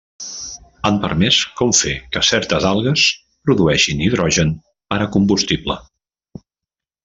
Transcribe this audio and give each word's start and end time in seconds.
Han 0.87 0.95
permès 1.03 1.37
com 1.59 1.73
fer 1.79 1.93
que 2.15 2.23
certes 2.29 2.57
les 2.67 2.67
algues 2.71 3.05
produeixin 3.51 4.03
hidrogen 4.09 4.57
per 4.95 5.01
a 5.07 5.11
combustible. 5.19 5.81